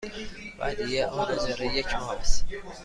ودیعه 0.59 1.05
آن 1.07 1.31
اجاره 1.33 1.65
یک 1.77 1.93
ماه 1.93 2.11
است. 2.11 2.45